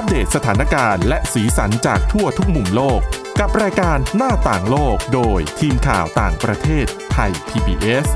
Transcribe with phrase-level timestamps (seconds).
[0.00, 3.00] อัปเดตสถานการณ์และสีสันจากทั่วทุกมุมโลก
[3.40, 8.06] กับรายการหน้าต่างโลกโดยทีมข่าวต่างประเทศไทย PBS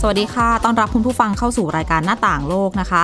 [0.00, 3.02] สวัสดีค่ะ ต้อนรับคุณผู้ฟังเข้าสู่รายการหน้าต่างโลกนะคะ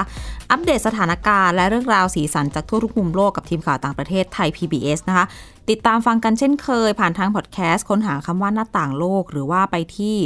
[0.50, 5.26] อัปเดตสถานการณ์และเรื่องราวสีสันจากทั่วทุกมุมโลกกับทีมข่าวต่างประเทศไทย PBS นะคะ
[5.70, 10.16] ติดตามฟังกันเช่นเคย ผ่านทางพอดแคสต์ค้นหาคำว่าหน้าต่างโลก หรือว่าไปที่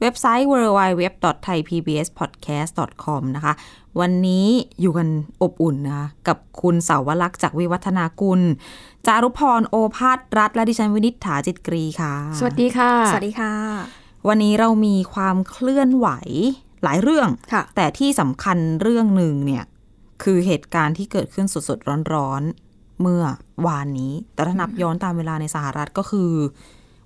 [0.00, 3.52] เว็บไซต์ www.thaipbspodcast.com นะคะ
[4.00, 4.46] วันนี้
[4.80, 5.08] อยู่กัน
[5.42, 8.40] อบอุ่นนะคะกับคุณเสาวลักษณ์จากวิวัฒนากุล
[9.06, 13.52] จารุพรโอภาสรัฐและดิฉันวินิษฐาจิตกรีค่ะ สวัสดีค่ะ สวัสดีค่ะ
[14.28, 16.08] วันนี้เรามีความเคลื่อนไหว
[16.84, 19.64] หลายเรื่องค่ะแต่ที่สำคัญเรื่องหนึ่งเนี่ย
[20.22, 23.22] คือเหตุการณ์ที่เกิดขึ้นสดๆร้อนๆเมื่อ
[23.66, 26.30] วานนี้ แต่ถ้านับย้อนตามเวลาในสหรัฐก็คือ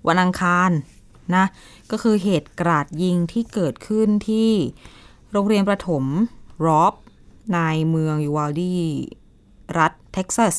[0.07, 0.69] วันอังคาร
[1.35, 1.45] นะ
[1.91, 4.51] ก็คือเหตุกราดยิงที่เกิดขึ้นที่
[5.31, 6.03] โรงเรียนประถม
[6.65, 6.93] รอบ
[7.53, 7.59] ใน
[7.89, 8.73] เมืองยูวาลดี
[9.77, 10.55] รัฐเท็กซัส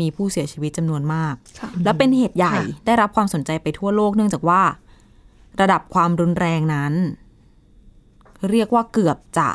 [0.00, 4.62] มีผู้เสียชีวิตจำนวนมากค่ะและเป็นเหตุใหญ่ค่ะได้รับความสนใจไปทั่วโลกเนื่องจากว่า
[5.60, 6.92] ระดับความรุนแรงนั้น
[8.50, 9.50] เรียกว่าเกือบจะ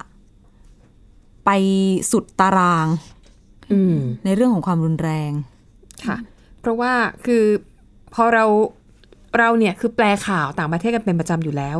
[1.46, 1.50] ไป
[2.12, 2.88] สุดตาราง
[3.74, 5.32] อืมในเรื่องของความรุนแรง
[6.06, 6.18] ค่ะ
[6.60, 6.94] เพราะว่า
[7.26, 7.46] คือ
[8.14, 8.46] พอเรา
[9.38, 11.78] เราเนี่ยคือแปลข่าวต่างประเทศกันเป็นประจำอยู่แล้ว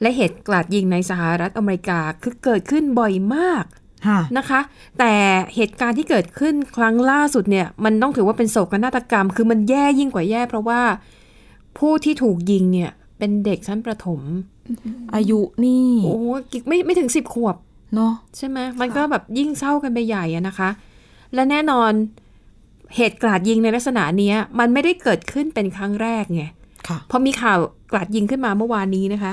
[0.00, 3.64] และเหตุกราดยิงในสหรัฐอเมริกาคือเกิดขึ้นบ่อยมาก
[4.06, 4.60] ค่ะนะคะ
[4.98, 5.12] แต่
[5.54, 10.80] เหตุการณ์ที่เกิดขึ้นครั้งล่าสุดเนี่ย มันต้องถือว่าเป็นโศกนาฏกรรม คือมันแย่ยิ่งกว่าแย่ เพราะว่า
[11.78, 14.20] ผู้ที่ถูกยิงเนี่ย เป็นเด็กชั้นประถม
[15.14, 16.14] อายุนี่โอ้
[16.68, 17.56] ไม่ไม่ถึงสิบขวบ
[17.94, 20.70] เนาะใช่ไหมมันก็แบบยิ่งเศร้ากันไปใหญ่อะนะคะ
[21.34, 21.92] และแน่นอน
[22.96, 26.61] เหตุกราดยิงในลักษณะเนี้ยมันไม่ได้เกิดขึ้นเป็นครั้งแรกไงค่ะ
[27.10, 27.58] พอมีข่าว
[27.92, 29.32] กราดยิงขึ้นมาเมื่อวานนี้นะคะ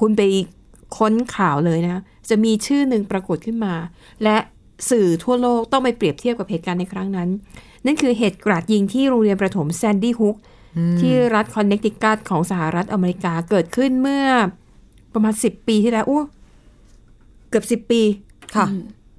[0.00, 0.22] คุณไป
[0.98, 3.74] ค้นข่าวเลยนะ จะมีชื่อหนึ่งปรากฏขึ้นมา
[4.22, 4.36] และ
[4.90, 7.28] สื่อทั่วโลกต้องไปเปรียบเทียบกับเหตุการณ์ในครั้งนั้น
[7.86, 10.36] นั่นคือเหตุกราดยิงที่โรงเรียนประถมแซนดี้ฮุก
[11.00, 14.26] ที่รัฐคอนเนคติคัตของสหรัฐอเมริกาเกิดขึ้นเมื่อ
[15.14, 16.22] ประมาณสิบปีที่แล้วอู้
[17.50, 18.02] เกือบสิบ10ปี
[18.56, 18.66] ค่ะ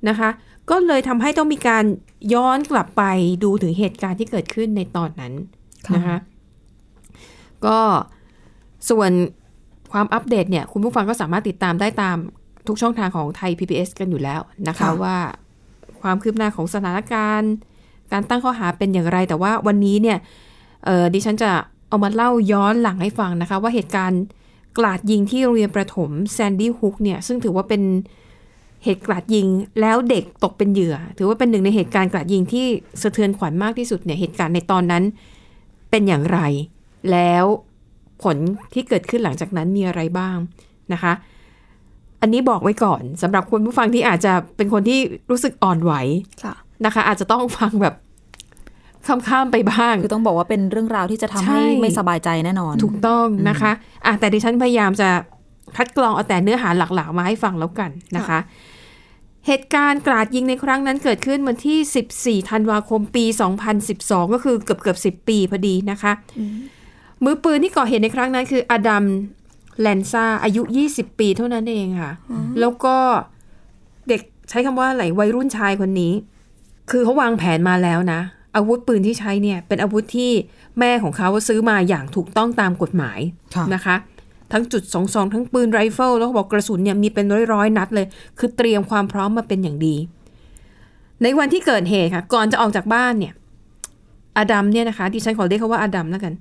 [0.08, 0.30] นะคะ
[0.70, 1.84] ก็เลยทำให้ต้องมีการ
[2.34, 3.04] ย้อนกลับไป
[3.44, 5.34] ดูถึงเหตุการณ์ที่เกิดขึ้นในตอนนั้น
[5.96, 6.18] นะคะ
[7.66, 7.80] ก็
[8.90, 9.12] ส่วน
[9.92, 12.18] ความอัปเดตเนี่ย คุณผู้ฟังก็สามารถติดตามได้ตาม
[12.68, 15.18] ทุกช่องทางของไทย PBS กันอยู่แล้วนะคะค่ะว่า
[16.02, 17.52] ความคืบหน้าของสถานการณ์
[18.12, 20.18] การตั้งข้อหาเป็นอย่างไร แต่ว่าวันนี้เนี่ย
[20.86, 21.52] เออดิฉันจะ
[21.88, 24.22] เอามาเล่าย้อนหลังให้ฟังนะคะ ว่าเหตุการณ์
[24.78, 27.82] กราดยิงที่โรงเรียนประถมแซนดี้ฮุกเนี่ยซึ่งถือว่าเป็น
[28.84, 29.48] เหตุกราดยิง
[29.82, 32.66] แล้วเด็กตกเป็นเหยื่อ ถือว่าเป็นหนึ่งในเหตุการณ์กราดยิงที่
[33.02, 35.04] สะเทือนขวัญมากที่สุดเนี่ยเหตุการณ์ในตอนนั้น
[35.90, 36.40] เป็นอย่างไร
[37.12, 37.46] แล้ว
[38.24, 38.38] ผล
[38.74, 40.38] ที่เกิดขึ้นหลังจากนั้นมีอะไรบ้าง
[40.94, 41.14] นะคะ
[42.22, 45.00] อันนี้บอกไว้ก่อนสำหรับคุณผู้ฟังที่อาจจะเป็นคนที่
[45.32, 45.94] รู้สึกอ่อนไหว
[46.44, 46.56] ค่ะ
[46.86, 47.96] นะคะ อาจจะต้องฟังแบบ
[49.08, 53.72] ข้ามๆไปบ้าง คือต้องบอกว่าเป็นเรื่องราวที่จะทำใช่ให้ไม่สบายใจแน่นอน ถูกต้องนะคะ
[54.06, 55.10] อะแต่ดิฉันพยายามจะ
[55.78, 58.40] คัดกรองเอาแต่เนื้อหาหลักๆมาให้ฟังแล้วกันนะคะ
[59.48, 63.26] เหตุการณ์กราดยิงในครั้งนั้นเกิดขึ้นวันที่ 14 ธันวาคมปี
[63.80, 66.12] 2012 ก็คือเกือบเกือบ10 ปีพอดีนะคะ
[67.24, 69.04] มือปืนที่ก่อเหตุในครั้งนั้นคืออดัม
[69.82, 70.62] แลนซาอายุ
[70.92, 72.12] 20 ปีเท่านั้นเองค่ะ
[72.60, 72.96] แล้วก็
[74.08, 76.14] เด็กใช้คำว่าอะไรวัยรุ่นชายคนนี้
[76.92, 78.20] คือเขาวางแผนมาแล้วนะ
[78.56, 80.32] อาวุธปืนที่ใช้เนี่ย เป็นอาวุธที่
[80.80, 83.20] แม่ของเขาซื้อมาอย่างถูกต้องตามกฎหมาย
[83.56, 83.96] ค่ะนะคะ
[84.52, 88.08] ทั้งจุดสองสองทั้งปืนไรเฟิลแล้วเขาบอกกระสุนเนี่ยมีเป็นร้อยๆนัดเลย
[88.40, 89.96] คือเตรียมความพร้อมมาเป็นอย่างดี
[91.24, 93.34] ในวันที่เกิดเหตุค่ะ ก่อนจะออกจากบ้านเนี่ย
[94.38, 96.34] อดัมเนี่ยนะคะดิฉันขอเรียกเขาว่าอดัมแล้วกัน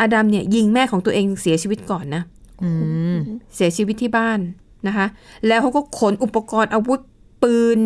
[0.00, 2.22] อดัมเนี่ยยิงแม่ของตัวเองเสียชีวิตก่อนนะ
[2.62, 2.70] อื
[3.14, 3.16] ม
[3.54, 4.38] เสียชีวิตที่บ้าน
[4.86, 5.06] นะคะ
[5.46, 7.00] แล้วเขาก็ขนอุปกรณ์อาวุธ
[7.42, 7.78] ปืน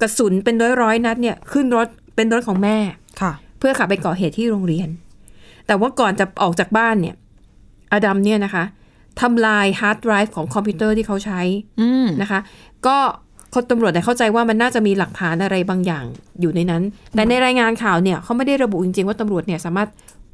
[0.00, 2.76] กระสุนเป็นร้อยๆนัดเนี่ยขึ้นรถเป็นรถของแม่
[3.20, 4.88] ค่ะ เพื่อขับไปก่อเหตุที่โรงเรียน
[5.66, 7.14] แต่ว่าก่อนจะออกจากบ้านเนี่ย
[7.92, 8.64] อดัมเนี่ยนะคะ
[9.20, 11.40] ทำลายฮาร์ดไดรฟ์ของคอมพิวเตอร์ที่เขาใช้
[11.80, 12.40] อืมนะคะ
[12.86, 12.96] ก็
[13.54, 16.04] คนตำรวจเนี่ยเข้าใจว่ามันน่าจะมีหลักฐานอะไรบางอย่าง
[16.40, 16.82] อยู่ในนั้น
[17.14, 19.88] แต่ในรายงานข่าวเนี่ยเขาไม่ได้ระบุจริงๆว่าตำรวจเนี่ยสามารถ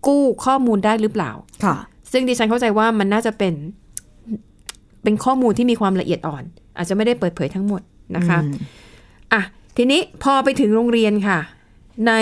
[0.07, 1.31] กู้ข้อมูลได้หรือเปล่า
[1.65, 1.77] ค่ะ
[2.13, 3.55] ซึ่งดิฉันเข้าใจว่ามันน่าจะเป็น
[5.03, 6.43] เป็นข้อมูลที่มีความละเอียดอ่อน
[6.77, 7.83] อาจจะไม่ได้เปิดเผยทั้งหมด
[8.17, 8.55] นะคะอืม
[9.33, 9.43] อะ
[9.77, 11.39] ทีนี้พอไปถึงโรงเรียนค่ะ
[12.07, 12.13] ใน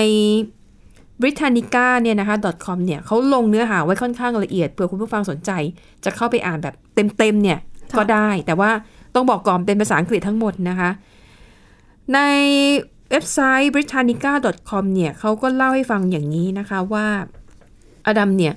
[1.21, 5.51] Britannica เนี่ยนะคะ .com เนี่ยเขาลงเนื้อหาไว้ค่อนข้างละเอียดเผื่อคุณผู้ฟังสนใจ
[6.05, 7.59] จะเข้าไปอ่านแบบเต็มๆเนี่ย
[7.99, 8.71] ก็ได้ แต่ว่า
[9.15, 10.91] ต้องบอกก่อนเป็นภาษาอังกฤษทั้งหมดนะคะ
[12.15, 12.19] ใน
[13.11, 17.07] เว็บไซต์ britannica.com เนี่ยเขาก็เล่าให้ฟังอย่างนี้นะคะว่า
[18.07, 18.55] อดัมเนี่ย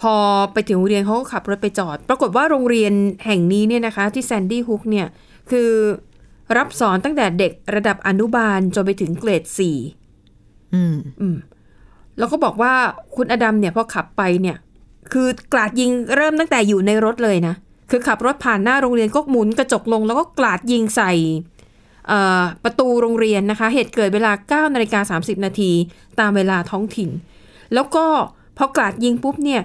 [0.00, 0.14] พอ
[0.52, 2.92] ไปถึงโรงเรียนเขาก็ขับรถไปจอด ปรากฏว่าโรงเรียน
[3.26, 5.06] แห่งนี้เนี่ยนะคะ ที่แซนดี้ฮุกเนี่ย
[5.50, 5.70] คือ
[6.56, 9.76] รับสอนตั้งแต่เด็กระดับอนุบาลจนไปถึงเกรดสี่
[10.74, 11.36] อืมอืม
[12.18, 12.72] แล้วก็บอกว่า
[13.16, 14.56] คุณอดัมเนี่ยพอขับไปเนี่ย
[15.12, 17.54] คือกราดยิงเริ่มตั้งแต่อยู่ในรถเลยนะ
[17.90, 21.12] คือขับรถผ่านหน้าโรงเรียนก็หมุนกระจกลง แล้วก็กราดยิงใส่
[22.08, 25.72] เอ่อประตูโรงเรียนนะคะ เหตุเกิดเวลา9นาฬิกา30 นาที
[26.20, 27.10] ตามเวลาท้องถิ่น
[27.74, 28.06] แล้วก็
[28.58, 29.62] พอกราดยิงปุ๊บเนี่ย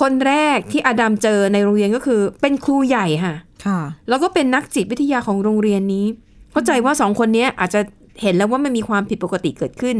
[0.00, 3.34] คนแรกที่อดัมเจอในโรงเรียนก็คือ เป็นครูใหญ่ค่ะ
[3.66, 6.06] ค่ะ แล้วก็เป็นนักจิตวิทยาของโรงเรียนนี้
[6.52, 7.80] เข้าใจว่าสองคนนี้อาจจะ
[8.22, 9.96] เห็นแล้วว่ามันมีความผิดปกติเกิดขึ้น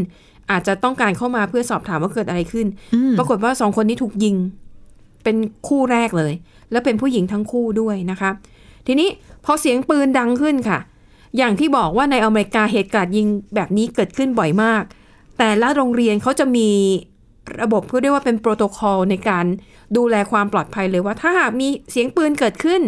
[0.51, 4.37] อาจจะต้องการเข้ามาเพื่อสอบถามว่าเกิดอะไรขึ้นอืมปรากฏว่าสองคนนี้ถูกยิง
[5.25, 5.37] เป็น
[5.69, 6.33] คู่แรกเลย
[6.71, 8.31] แล้วเป็นผู้หญิงทั้งคู่ด้วยนะคะ
[8.87, 9.09] ทีนี้
[9.45, 10.79] พอเสียงปืนดังขึ้นค่ะ
[11.37, 14.83] อย่างที่บอกว่าในอเมริกาเหตุการณ์ยิงแบบนี้เกิดขึ้นบ่อยมาก
[15.39, 16.69] แต่ละโรงเรียนเขาจะมี
[17.63, 19.47] ระบบเพื่อเรียกว่าเป็นโปรโตคอลในการ
[19.97, 22.81] ดูแลความปลอดภัยเลยว่า ถ้าหากมีเสียงปืนเกิดขึ้น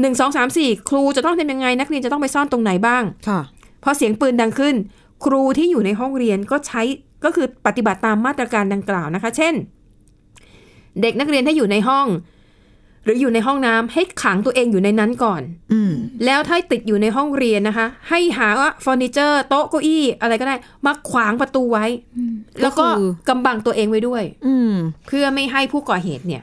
[0.00, 3.40] หนึ่งสองสามสี่ครูจะต้องทำยังไง นักเรียนจะต้องไปซ่อนตรงไหนบ้างค่ะ
[3.84, 4.74] พอเสียงปืนดังขึ้น
[5.24, 6.82] ครูที่อยู่ในห้องเรียนก็ใช้
[7.24, 9.54] ก็คือปฏิบัติตามมาตรการดังกล่าวนะคะ เช่น
[11.00, 12.06] เด็กนักเรียนถ้าอยู่ในห้อง
[13.04, 15.92] หรืออยู่ในห้องน้ำให้ขังตัวเองอยู่ในนั้นก่อนอืม
[16.24, 20.54] แล้วถ้าติดอยู่ในห้องเรียนนะคะ ให้หาว่าเฟอร์นิเจอร์โต๊ะเก้าอี้อะไรก็ได้
[20.86, 21.86] มาขวางประตูไว้
[22.62, 24.72] แล้วก็ก็คือกำบังตัวเองไว้ด้วย อืม
[25.06, 26.42] เพื่อไม่ให้ผู้ก่อเหตุเนี่ย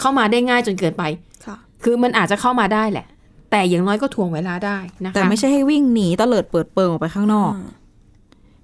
[0.00, 1.02] เข้ามาได้ง่ายจนเกินไป
[1.46, 3.06] ค่ะคือมันอาจจะเข้ามาได้แหละ
[3.50, 7.52] แต่อย่างน้อยก็ทวงเวลาได้นะคะแต่ไม่ใช่ให้วิ่งหนีตะเลิดเปิดเปิงออกไปข้างนอก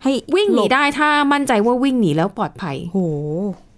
[0.03, 2.99] ให้วิ่งหนีลบได้ถ้ามั่นใจว่าวิ่งหนีแล้วปลอดภัยโห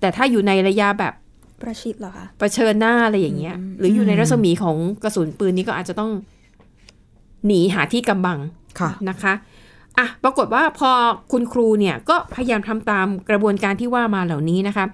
[0.00, 1.12] แต่ถ้าอยู่ในระยะแบบ
[1.62, 6.10] ประชิดเหรอคะเผชิญหน้าอะไรอย่างเงี้ย หรืออยู่ในรัศมีของกระสุนปืนนี้ก็อาจจะต้อง
[7.46, 8.38] หนีหาที่กำบัง
[8.80, 9.34] ค่ะนะคะ
[9.98, 10.90] อะปรากฏว่าพอ
[11.32, 14.84] คุณครูเนี่ยก็พยายามทำตามกระบวนการที่ว่ามาเหล่านี้นะคะ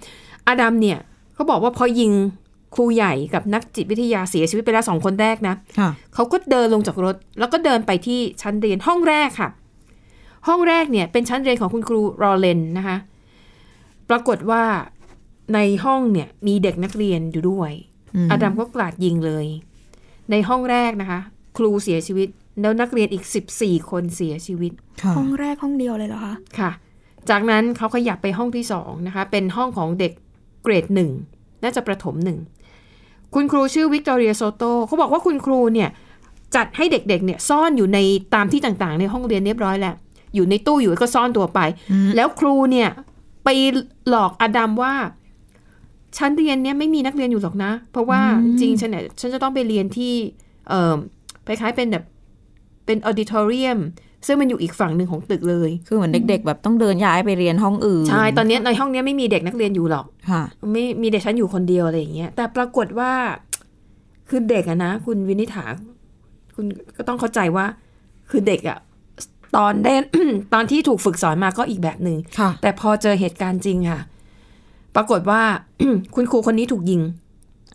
[0.49, 0.99] อดัมเนี่ย
[1.35, 2.13] เขาบอกว่าพอยิง
[2.75, 9.49] ครูใหญ่กับนักจิตวิทยาเสียชีวิตไปแล้วสองคนแรกนะค่ะเขาก็เดินลงจากรถ แล้วก็เดินไปที่ชั้นเรียนห้องแรกค่ะ
[10.49, 12.97] ห้องแรกเนี่ยเป็นชั้นเรียนของคุณครูรอเลนนะคะ
[14.11, 14.63] ปรากฏว่า
[15.55, 17.73] ในห้องเนี่ยมีเด็กนักเรียนอยู่ด้วย
[18.15, 19.47] อืมอดัมก็กราดยิงเลย
[20.31, 21.21] ในห้องแรกนะคะ
[21.57, 22.29] ครูเสียชีวิต
[22.61, 23.25] แล้วนักเรียนอีก
[23.57, 24.73] 14 คนเสียชีวิต
[25.03, 26.71] ค่ะห้องแรกห้องเดียวเลยเหรอคะ ค่ะ
[27.31, 30.13] จากนั้นเขาขยับไปห้องที่สองนะคะ เป็นห้องของเด็ก
[30.63, 31.11] เกรดหนึ่ง
[31.63, 32.39] น่าจะประถมหนึ่ง
[33.35, 35.89] คุณครูชื่อวิกตอเรียโซโตเขาบอกว่าคุณครูเนี่ย
[36.57, 37.99] จัดให้เด็กๆเนี่ยซ่อนอยู่ใน
[38.35, 39.95] ตามที่ต่างๆ ในห้องเรียนเรียบร้อยแล้ว
[40.35, 41.61] อยู่ในตู้อยู่ก็ซ่อนตัวไป
[42.17, 42.89] แล้วครูเนี่ย
[43.45, 43.49] ไป
[44.09, 44.95] หลอกอดัมว่า
[46.17, 48.21] ชั้นเรียนเนี่ยไม่มีนักเรียนอยู่หรอกนะ เพราะว่า
[48.59, 50.15] จริงๆฉันเนี่ยฉันจะต้องไปเรียนที่
[50.69, 50.95] เอ่อ
[51.47, 52.05] คล้ายๆเป็นแบบ
[52.87, 53.79] เป็นออดิทอเรียม
[54.27, 63.13] ซึ่งมันอยู่อีกฝั่งหนึ่งของตึกเลย คือเหมือนเด็ก ๆ แบบต้องเดินย้ายไปเรียนห้องอื่น ใช่ ตอนเนี้ยในห้องเนี้ยไม่มีเด็กนักเรียนอยู่หรอก ค่ะ ไม่มีเด็กฉันอยู่คนเดียวอะไรอย่างเงี้ย แต่ปรากฏว่า
[64.29, 65.65] คือเด็กอะนะ คุณวินิษฐา
[66.55, 66.67] คุณ
[66.97, 67.67] ก็ต้องเข้าใจว่า
[68.31, 68.79] คือเด็กอะ
[69.57, 69.93] ตอนได้
[70.55, 74.01] ตอนที่ถูกฝึกสอนมาก็อีกแบบหนึ่งค่ะแต่พอเจอเหตุการณ์จริงค่ะ
[74.97, 75.43] ปรากฏว่า
[76.15, 77.03] คุณครูคนนี้ถูกยิง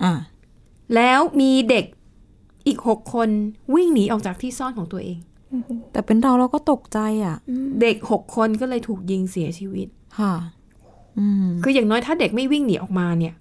[0.03, 0.13] อ่า
[0.95, 1.85] แล้วมีเด็ก
[2.67, 3.29] อีกหกคน
[3.73, 5.17] วิ่งหนีออกจากที่ซ่อนของตัวเอง
[5.91, 7.37] แต่เป็นเราเราก็ตกใจอะ
[7.81, 9.87] เด็กหกคนก็เลยถูกยิงเสียชีวิต
[10.19, 10.33] ค่ะ
[11.19, 13.33] อืมคืออย่างน้อยถ้าเด็กไม่วิ่งหนีออกมาเนี่ย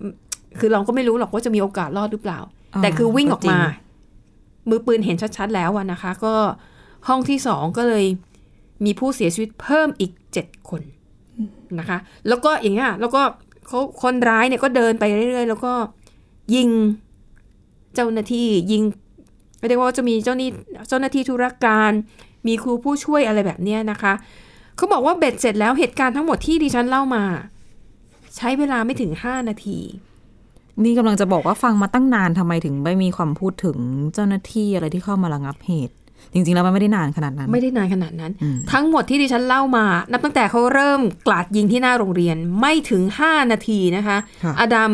[0.00, 0.14] อืม
[0.58, 2.40] คือเราก็ไม่รู้หรอกว่าจะมีโอกาสรอดหรือเปล่า
[2.74, 3.82] อ่าแต่คือวิ่งออกมาก็จริ
[4.68, 6.34] มือปืนเห็นชัดๆแล้วอะนะคะ ก็
[7.08, 8.04] ห้องที่สองก็เลย
[8.84, 10.82] มีผู้เสียชีวิตเพิ่มอีกเจ็ดคน
[11.80, 11.98] นะคะ
[12.28, 13.22] แล้วก็อย่างเงี้ยแล้วก็
[13.66, 15.72] เขาคนร้ายเนี่ยก็เดินไปเรื่อยๆ แล้วก็
[16.54, 16.68] ยิง
[17.94, 18.82] เจ้าหน้าที่ยิง
[19.68, 20.48] เรียกว่าจะมีเจ้าหนี้
[20.88, 21.92] เจ้าหน้าที่ธุรการ
[22.46, 24.12] มีครูผู้ช่วยอะไรแบบเนี้ยนะคะ
[24.76, 27.24] เขาบอกว่าเบ็ดเสร็จแล้วเหตุการณ์ทั้งหมดที่ดิฉันเล่ามา
[28.36, 29.78] ใช้เวลาไม่ถึงห้านาที
[30.84, 33.76] นี่กำลังจะบอกว่าฟังมาตั้งนานทำไมถึงไม่มีความพูดถึง
[34.14, 35.94] เจ้าหน้าที่อะไรที่เข้ามาระงับเหตุ
[36.34, 44.92] จริงๆแล้วมันไม่ได้นานขนาดนั้น ไม่ได้นานขนาดนั้นอืมทั้งหมดที่ดิฉันเล่ามา นับตั้งแต่เขาเริ่มกลาดยิงที่หน้าโรงเรียนไม่ถึง 5 นาทีนะคะค่ะอดัม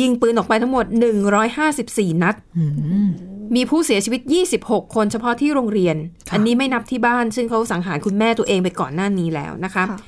[0.00, 0.86] ยิงปืนออกไปทั้งหมด
[1.54, 2.64] 154 นัดอื
[3.06, 3.08] ม
[3.56, 4.20] มีผู้เสียชีวิต
[4.58, 5.96] 26 คนเฉพาะที่โรงเรียน
[6.28, 9.98] ค่ะอันนี้ไม่นับที่บ้าน ซึ่งเขาสังหารคุณแม่ตัวเองไปก่อนหน้านี้แล้วนะคะค่ะ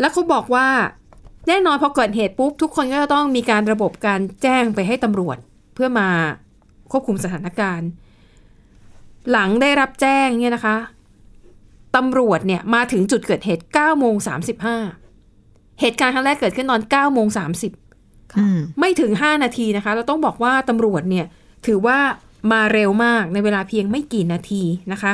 [0.00, 0.66] แล้วเขาบอกว่า
[1.48, 5.36] แน่นอนพอเกิดเหตุปุ๊บ ทุกคนก็จะต้องมีการระบบการแจ้งไปให้ตำรวจ
[5.74, 6.08] เพื่อมา
[6.90, 7.88] ควบคุมสถานการณ์
[9.30, 10.76] หลังได้รับแจ้งเนี่ยนะคะ
[11.96, 14.14] ตำรวจเนี่ยมาถึงจุดเกิดเหตุ9โมง
[14.98, 17.26] 35 เหตุการณ์ครั้งแรกเกิดขึ้นตอน9โมง
[17.82, 21.26] 30อืมไม่ถึง 5 นาทีนะคะ เราต้องบอกว่าตำรวจเนี่ย
[21.66, 21.98] ถือว่า
[22.52, 25.12] มาเร็วมากในเวลาเพียงไม่กี่นาทีนะคะ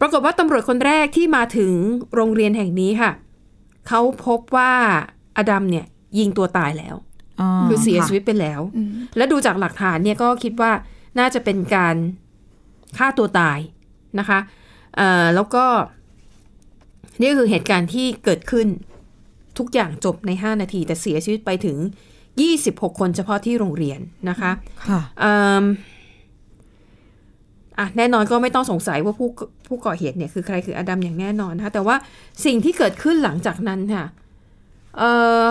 [0.00, 1.74] ปรากฏว่าตำรวจคนแรกที่มาถึง
[2.14, 3.10] โรงเรียนแห่งนี้ค่ะ
[3.88, 4.72] เขาพบว่า
[5.36, 5.86] อดัมเนี่ย
[6.18, 6.96] ยิงตัวตายแล้ว
[7.68, 10.72] คือเสียชีวิตไปแล้วอืมและดูจากหลักฐานเนี่ยก็คิดว่า
[11.18, 11.96] น่าจะเป็นการ
[12.98, 13.58] ฆ่าตัวตาย
[14.18, 14.38] นะคะ
[14.96, 15.64] เอ่อแล้วก็
[17.20, 18.66] นี่ก็คือเหตุการณ์ที่เกิดขึ้น
[19.58, 21.78] ทุกอย่างจบใน 5 นาที แต่เสียชีวิตไปถึง
[22.38, 24.50] 26 คนเฉพาะที่โรงเรียนนะคะ
[24.88, 25.64] ค่ะเอิ่ม
[27.78, 29.28] อะแน่นอนก็ไม่ต้องสงสัยว่าผู้
[29.66, 31.96] ผู้ก่อเหตุเนี่ยคือใครคืออดัมอย่างแน่นอนนะคะแต่ว่า
[32.44, 34.04] สิ่งที่เกิดขึ้นหลังจากนั้นค่ะ
[34.98, 35.10] เอ่
[35.46, 35.48] อ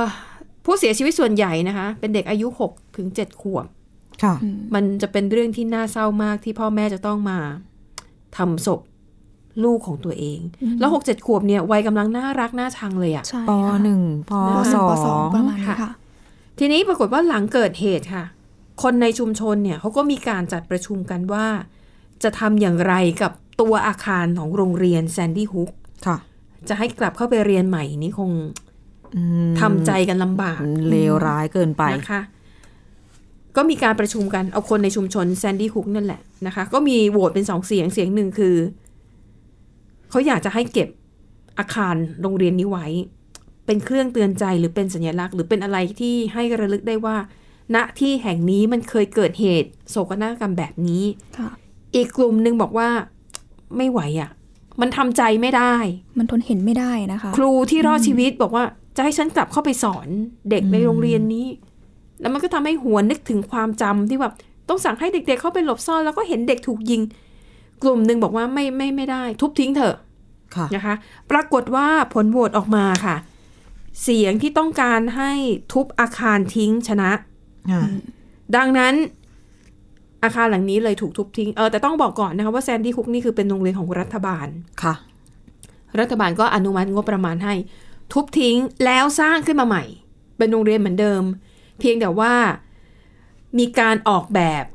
[0.65, 3.80] ผู้เสียชีวิตส่วนใหญ่นะคะ เป็นเด็กอายุ 6 ถึง 7 ขวบค่ะ
[4.73, 7.39] มันจะเป็นเรื่องที่น่าเศร้ามากที่พ่อแม่จะต้องมา
[8.37, 8.81] ทำศพ
[9.63, 10.39] ลูกของตัวเอง
[10.79, 15.91] แล้วหกเจ็ดขวบเนี่ยวัยกำลังน่ารักน่าชังเลยอะใช่ปค่ะหนึ่งปปสปอสองงประมาณนี้ค่ะค่ะ
[16.59, 18.25] ทีนี้ปรากฏว่าหลังเกิดเหตุค่ะ
[18.83, 21.45] คนในชุมชนเนี่ยเขาก็มีการจัดประชุมกันว่า
[22.23, 25.71] จะทำอย่างไรกับตัวอาคารของโรงเรียนแซนดี้ฮุก
[26.07, 26.17] ค่ะ
[26.69, 28.31] จะให้กลับเข้าไปเรียนใหม่นี่คง
[29.15, 30.59] อืมทำใจกันลำบาก
[30.89, 32.21] เลวร้ายเกินไปนะคะ
[33.55, 38.55] ก็มีการประชุมกันเอาคนในชุมชนแซนดี้ฮุกนั่นแหละนะคะ ก็มีโหวตเป็นสองเสียงเสียงหนึ่งคือ
[40.09, 40.89] เขาอยากจะให้เก็บ
[41.59, 42.87] อาคารโรงเรียนนี้ไว้
[43.65, 47.17] เป็นเครื่องเตือนใจหรือเป็นสัญลักษณ์ หรือเป็นอะไรที่ให้ระลึกได้ว่า
[47.75, 51.03] ณที่แห่งนี้มันเคยเกิดเหตุ โศกนาฏกรรมแบบนี้
[51.37, 51.49] ค่ะ
[51.95, 52.89] อีกกลุ่มหนึ่งบอกว่า
[53.77, 54.29] ไม่ไหวอะ่ะ
[54.81, 55.75] มันทำใจไม่ได้
[56.17, 58.63] มันทนเห็นไม่ได้นะคะ ครูที่รอดชีวิตบอกว่า
[58.95, 60.07] จะให้ฉันกลับเข้าไปสอน
[60.49, 61.45] เด็กในโรงเรียนนี้
[62.21, 64.33] แล้วมันก็ทำให้หัวนนึกถึงความจำที่แบบ
[64.69, 67.01] ต้องสั่งให้เด็ก ๆ เข้าไปหลบซ่อนแล้วก็เห็นเด็กถูกยิง
[67.83, 69.95] กลุ่มหนึ่งบอกว่าไม่ไม่ไม่ได้ ทุบทิ้งเถอะ
[70.55, 70.95] ค่ะนะคะ
[71.31, 73.15] ปรากฏว่าผลโหวตออกมาค่ะ
[74.03, 75.31] เสียงที่ต้องการให้
[75.73, 77.11] ทุบอาคารทิ้งชนะ
[77.71, 77.89] อ่า
[78.55, 78.93] ดังนั้น
[80.23, 84.47] อาคารหลังนี้เลยถูกทุบทิ้ง เออแต่ต้องบอกก่อนนะคะว่าแซนดี้ฮุกนี่คือเป็นโรงเรียนของรัฐบาล
[84.83, 84.93] ค่ะ
[85.99, 87.53] รัฐบาลก็อนุมัติงบประมาณให้
[88.13, 89.83] ทุบทิ้งแล้วสร้างขึ้นมาใหม่
[90.37, 91.23] เป็นโรงเรียนเหมือนเดิม
[91.81, 92.33] เพียงแต่ว่า
[93.59, 94.65] มีการออกแบบ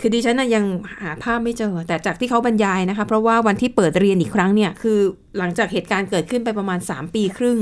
[0.00, 0.64] คือดิฉันน่ะยัง
[1.02, 4.98] หาภาพไม่เจอ แต่จากที่เขาบรรยายนะคะ เพราะว่าวันที่เปิดเรียนอีกครั้งเนี่ย คือ
[5.38, 7.58] หลังจากเหตุการณ์เกิดขึ้นไปประมาณ 3 ปีครึ่ง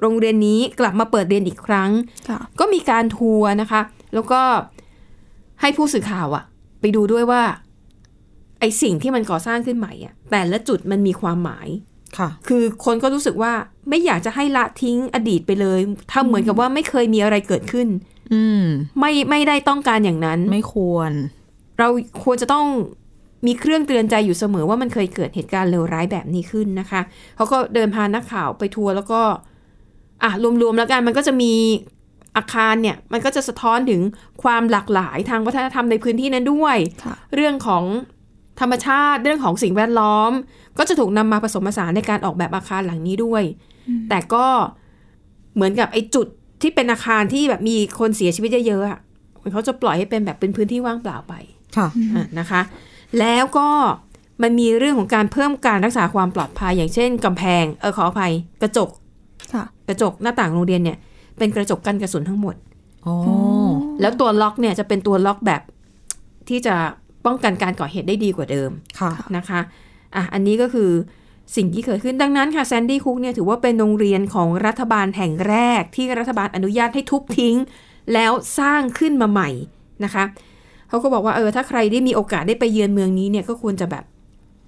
[0.00, 1.90] โรงเรียนนี้กลับมาเปิดเรียนอีกครั้ง
[2.28, 3.80] ค่ะก็มีการทัวร์นะคะ
[4.14, 4.40] แล้วก็
[5.60, 6.44] ให้ผู้สื่อข่าวอะ
[6.80, 7.42] ไปดูด้วยว่า
[8.60, 11.68] ไอสิ่งที่มันก่อสร้างขึ้นใหม่อะแต่ละจุดมันมีความหมาย
[12.18, 13.52] ค่ะ คือคนก็รู้สึกว่า
[13.88, 15.80] ไม่อยากจะให้ละทิ้งอดีตไปเลย
[16.12, 17.88] ทำเหมือนกับว่าไม่เคยมีอะไรเกิดขึ้น
[18.32, 18.64] อืม
[18.98, 21.10] ไม่ไม่ได้ต้องการอย่างนั้น ไม่ควร
[21.78, 21.88] เรา
[22.24, 22.66] ควรจะต้อง
[23.46, 27.00] มีเครื่องเตือนใจอยู่เสมอว่ามันเคยเกิดเหตุการณ์เลวร้ายแบบนี้ขึ้นนะคะ
[27.36, 29.20] เขาก็เดินพานักข่าวไปทัวร์แล้วก็
[30.22, 30.30] อะ
[30.62, 31.52] รวมๆแล้วกันมันก็จะมี
[32.36, 34.00] อาคารเนี่ย มันก็จะสะท้อนถึง
[34.42, 37.84] ความหลากหลายทางวัฒนธรรมในพื้นที่นั้นด้วยค่ะเรื่องของ
[38.60, 40.32] ธรรมชาติเรื่องของสิ่งแวดล้อม
[40.78, 43.42] ก็จะถูกนำมาผสมผสานในการออกแบบอาคารหลังนี้ด้วย
[44.08, 44.46] แต่ก็
[45.54, 46.26] เหมือนกับไอ้จุด
[46.62, 48.98] ที่เป็นอาคารที่แบบมีคนเสียชีวิตเยอะๆอะ
[49.52, 51.34] เขาจะปล่อยให้เป็นแบบเป็นพื้นที่ว่างเปล่าไป
[51.76, 52.60] ค่ะอะนะคะ
[53.18, 53.68] แล้วก็
[54.42, 58.90] มันมีเรื่องของการเพิ่มการรักษาความปลอดภัย อย่างเช่นกำแพงเออขออภัย กระจก
[59.54, 60.98] ค่ะกระจกหน้าต่างโรงเรียนเนี่ย
[61.38, 62.54] เป็นกระจกกันกระสุนทั้งหมด
[63.04, 63.14] โอ้
[64.00, 65.62] แล้วตัวล็อกเนี่ยจะเป็นตัวล็อกแบบ
[66.48, 66.74] ที่จะ
[67.26, 69.60] ป้องกันการก่อเหตุได้ดีกว่าเดิมค่ะนะคะ
[70.14, 70.90] อะอันนี้ก็คือ
[71.56, 77.56] สิ่งที่เกิดขึ้นดังนั้นค่ะแซนดี้คุกเนี่ยถือว่าเป็นโรงเรียนของรัฐบาลแห่งแรก ที่รัฐบาลอนุญาตให้ทุบทิ้ง
[78.12, 79.50] แล้วสร้างขึ้นมาใหม่
[80.04, 80.24] นะคะ
[80.88, 84.04] เขาก็บอกว่าเออถ้าใครได้มีโอกาสได้ไปเยือนเมืองนี้เนี่ยก็ควรจะแบบ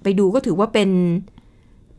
[0.03, 0.89] ไปดูก็ถือว่าเป็น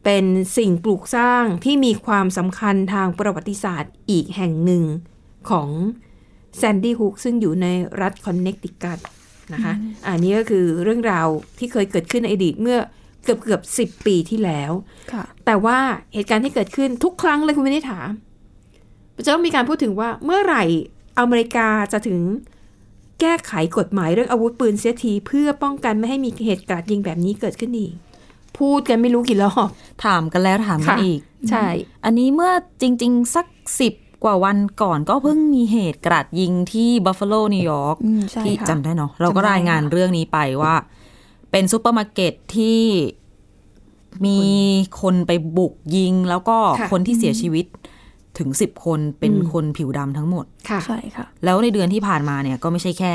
[0.04, 0.24] เป็น
[0.56, 4.82] สิ่งปลูกสร้างที่มีความสำคัญทางประวัติศาสตร์อีกแห่งหนึ่ง
[5.50, 5.68] ของ
[6.56, 7.66] แซนดี้ฮุกซึ่งอยู่ใน
[8.00, 8.98] รัฐคอนเนคติคัต
[9.54, 9.74] นะคะ
[10.06, 12.78] อันนี้ก็คือเรื่องราวที่เคยเกิดขึ้นในอดีตเมื่อ
[13.24, 14.72] เกือบเกือบสิบปีที่แล้ว
[15.12, 15.78] ค่ะแต่ว่า
[16.14, 18.08] เหตุการณ์ที่เกิดขึ้นทุกครั้งเลยคุณไม่ได้ถาม
[19.16, 20.64] มันจะต้องมีการพูดถึงว่าเมื่อไหร่
[21.18, 22.20] อเมริกาจะถึง
[23.20, 27.92] แก้ไขกฎหมายเรื่องอาวุธปืนเสียทีเพื่อป้องกันไม่ให้มีเหตุการณ์ยิงแบบนี้เกิดขึ้นอีก
[28.58, 29.68] พูดกันไม่รู้กี่รอบ
[30.04, 31.66] ถามกันแล้วถามกันค่ะอีก ใช่
[32.04, 32.52] อันนี้เมื่อ
[32.82, 33.46] จริง ๆ สัก
[33.80, 40.74] สิบกว่าวันก่อนก็เพิ่งมีเหตุกราดยิงที่บัฟฟาโลนิวยอร์กอืมใช่ที่ค่ะจำได้เนาะเราก็จำได้รายงานค่ะเรื่องนี้ไปว่า
[41.54, 42.82] เป็นซูเปอร์มาร์เก็ตที่
[44.26, 44.38] มี
[45.02, 47.66] คนไปบุกยิง แล้วก็ค่ะคนที่เสียชีวิต
[48.38, 53.14] ถึงสิบคนเป็นอืมคนผิวดำทั้งหมดค่ะใช่ค่ะ แล้วในเดือนที่ผ่านมาเนี่ยก็ไม่ใช่แค่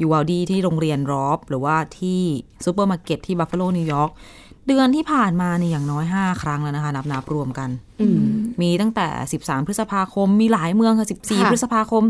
[0.00, 2.20] ยูวาลดีที่โรงเรียนร็อบ หรือว่าที่
[2.64, 4.10] ซูเปอร์มาร์เก็ตที่บัฟฟาโลนิวยอร์ก
[4.66, 8.20] เดือนที่ผ่านมาเนี่ยอย่างน้อย5ครั้งแล้วนะคะ นับนับรวมกันอืม
[8.60, 9.06] มีตั้งแต่
[9.40, 12.02] 13พฤษภาคม มีหลายเมืองค่ะค่ะ14พฤษภาคม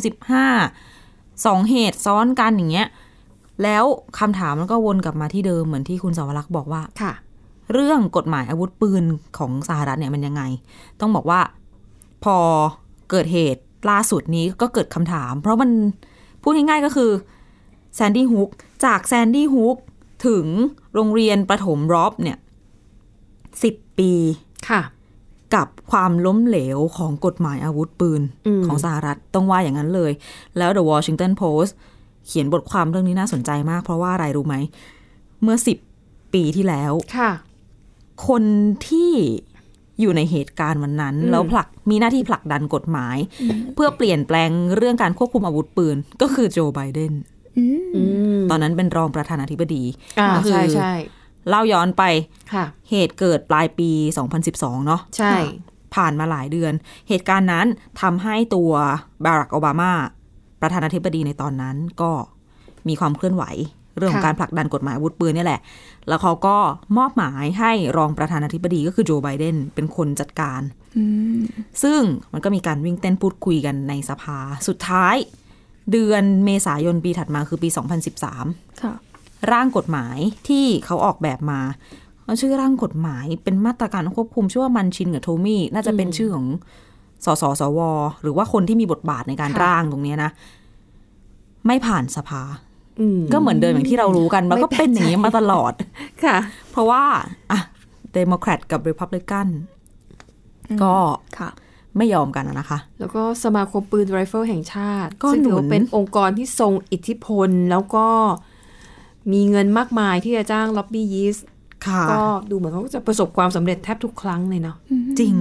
[0.71, 2.89] 15สองเหตุซ้อนกันอย่างเงี้ย
[3.63, 3.85] แล้ว
[4.19, 7.13] คำถามมันก็วนกลับมาที่เดิมเหมือนที่คุณสาวรักษ์บอกว่าค่ะ
[7.73, 9.05] เรื่องกฎหมายอาวุธปืน
[9.39, 10.43] ของสหรัฐเนี่ยมันยังไง
[11.01, 11.41] ต้องบอกว่า
[12.25, 12.37] พอ
[13.11, 15.71] เกิดเหตุล่าสุดนี้ก็เกิดคำถาม เพราะมัน
[16.43, 17.11] พูดง่ายๆก็คือ
[17.95, 18.49] แซนดี้ฮุก
[18.85, 19.77] จากแซนดี้ฮุก
[20.27, 20.47] ถึง
[20.95, 22.39] โรงเรียนประถมร็อบเนี่ย
[23.63, 24.13] สิบปี
[24.69, 24.83] ค่ะ
[25.55, 30.13] กับความล้มเหลวของกฎหมายอาวุธปืนอืมของสหรัฐต้องว่าอย่างนั้นเลย
[30.59, 31.73] แล้ว The Washington Post
[32.29, 34.57] เขียนบทความเรื่องนี้น่าสนใจมาก เพราะว่าอะไรรู้ไหม
[35.43, 35.79] เมื่อสิบ
[36.35, 37.31] ปีที่แล้วค่ะ
[38.29, 38.43] คน
[38.89, 39.13] ที่
[40.01, 43.17] อยู่ในเหตุการณ์วันนั้นอืมแล้วผลักมีหน้าที่ผลักดันกฎหมาย
[43.75, 47.13] เพื่อเปลี่ยนแปลงเรื่องการควบคุมอาวุธปืน ก็คือโจไบเดน
[47.59, 48.03] อืมอื
[48.39, 49.85] มตอนนั้นเป็นรองประธานาธิบดี
[50.19, 50.95] อ่าก็คือใช่ใช่
[51.49, 52.03] เล่าย้อนไป
[52.53, 53.91] ค่ะเหตุเกิดปลายปี
[54.39, 55.35] 2012 เนาะใช่
[55.95, 56.73] ผ่านมาหลายเดือน
[57.09, 57.67] เหตุการณ์นั้น
[58.01, 58.73] ทำให้ตัว
[59.25, 59.93] บารักโอบามา
[60.61, 62.11] ประธานาธิบดีในตอนนั้นก็
[62.89, 63.45] มีความเคลื่อนไหว
[63.97, 65.61] เรื่องของค่ะการผลักดันกฎหมายอาวุธปืนเนี่ยแหละ
[66.09, 66.57] แล้วเขาก็
[66.99, 70.61] มอบหมายให้รองประธานาธิบดีก็คือโจไบเดนเป็นคนจัดการ
[70.97, 71.05] อื
[71.37, 71.41] ม
[71.83, 72.01] ซึ่ง
[72.33, 74.39] มันก็มีการวิ่งเต้นพูดคุยกันในสภา
[74.69, 75.17] สุดท้าย
[75.93, 77.69] เดือนเมษายนปีถัดมาคือปี
[78.25, 78.95] 2013ค่ะ
[79.53, 81.61] ร่างกฎหมายที่เขาออกแบบมา
[82.25, 86.47] เขาชื่อร่างกฎหมายเป็นมาตรการควบคุมชื่อว่าแมนชินกับทูมีย์น่าจะเป็นชื่อของ
[87.25, 87.81] สสสว
[88.23, 90.31] หรือว่าคนที่มีบทบาทในการค่ะร่างตรงเนี้ยนะ
[91.67, 92.43] ไม่ผ่านสภา
[93.01, 95.73] อืมก็เหมือนเดิมอย่างที่เรารู้กันมันก็เป็นอย่างนี้มาตลอด
[96.25, 96.37] ค่ะ
[96.71, 97.03] เพราะว่า
[97.51, 97.61] อะ
[98.15, 99.47] เดโมแครตกับริพับลิกัน
[100.83, 100.95] ก็
[101.39, 101.51] ค่ะ
[101.97, 108.07] ไม่ยอมกันอะนะคะ แล้วก็สมาคมปืนไรเฟิลแห่งชาติ ก็ซึ่งถือว่าหนุนเป็นองค์กรที่ทรงอิทธิพล แล้วก็
[109.33, 111.37] มีเงินมากมายที่จะจ้างล็อบบี้ยิสต์
[111.87, 114.77] ค่ะก็ดูเหมือนเขาจะประสบความสำเร็จแทบทุกครั้งเลยเนาะ
[115.21, 115.35] จริง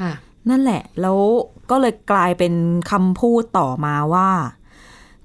[0.00, 0.12] ค่ะ
[0.50, 1.18] นั่นแหละ แล้ว
[1.70, 2.54] ก็เลยกลายเป็น
[2.90, 4.28] คำพูดต่อมาว่า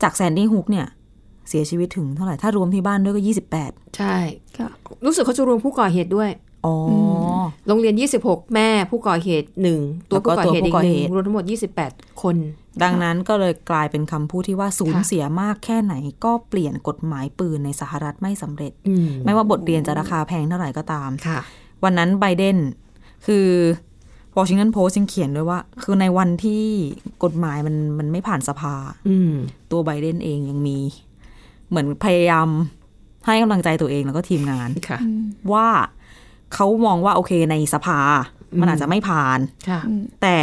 [0.02, 0.88] จากแซนดี้ฮุกเนี่ย
[1.50, 4.16] เสียชีวิตถึงเท่าไหร่ ถ้ารวมที่บ้านด้วยก็ยี่สิบแปดใช่
[4.58, 4.70] ค่ะ
[5.06, 6.30] รู้สึกเขาจะรวมผู้ก่อเหตุด้วย
[6.66, 11.46] อ๋ออโรงเรียน 26 แม่ผู้ก่อเหตุหนึ่งตัวผู้ก่อเหตุอีกหนึ่งแล้วก็ตัวผู้ก่อเหตุรวมทั้งหมด
[11.84, 12.38] 28 คน
[12.84, 15.94] ดังนั้นก็เลยกลายเป็นคำพูดที่ว่าสูญค่ะเสียมากแค่ไหน
[16.26, 21.40] ก็เปลี่ยนกฎหมายปืนในสหรัฐไม่สำเร็จอืมไม่ว่าบทเรียนจะราคาแพงเท่าไหร่ก็ตามค่ะ
[21.84, 22.58] วันนั้นไบเดน
[23.26, 23.48] คือ
[24.38, 26.64] Washington Post ยังเขียนด้วยว่า คือในวันที่
[27.24, 28.76] กฎหมายมันมันไม่ผ่านสภา
[29.10, 29.34] อืม
[29.72, 30.78] ตัวไบเดนเองยังมี
[31.70, 32.48] เหมือนพยายาม
[33.26, 35.00] ให้กำลังใจตัวเองแล้วก็ทีมงานค่ะ
[35.54, 35.68] ว่า
[36.54, 38.00] เขามองว่าโอเคในสภา
[38.60, 39.40] มันอาจจะไม่ผ่าน
[39.70, 39.82] ค่ะ
[40.22, 40.38] แต่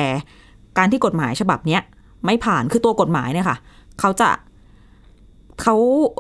[0.79, 1.83] การที่กฎหมายฉบับเนี้ย
[2.27, 3.57] ไม่ผ่านคือตัวกฎหมายเนี่ยค่ะ
[4.01, 4.31] เขาจะ
[5.63, 5.77] เขา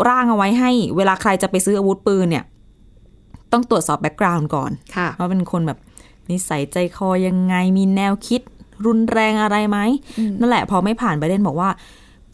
[0.08, 2.44] ร่างเอาไว้ให้ เวลาใครจะไปซื้ออาวุธปืนเนี่ย
[3.52, 5.78] ต้องตรวจสอบแบ็กกราวน์ก่อนค่ะว่าเป็นคนแบบ
[6.30, 8.40] นิสัยใจคอยังไงมีแนวคิด
[8.86, 9.78] รุนแรงอะไรไหม
[10.40, 11.70] นั่นแหละพอไม่ผ่านไบเดนบอกว่า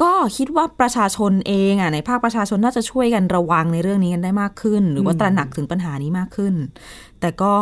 [0.02, 6.54] ก็คิดว่าประชาชนเองอะในภาคประชาชนน่าจะช่วยกันระวังในเรื่องนี้กันได้มากขึ้น หรือว่าตระหนักถึงปัญหานี้มากขึ้น
[7.20, 7.54] แต่ก็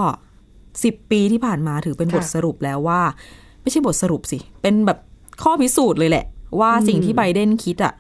[0.85, 3.01] สิบปีที่ผ่านมาถือเป็นบทค่ะสรุปแล้วว่า
[3.63, 4.99] ไม่ใช่บทสรุปสิ เป็นแบบ
[5.43, 6.25] ข้อพิสูจน์เลยแหละ
[6.61, 7.95] ว่าสิ่งที่ไบเดนคิดอะ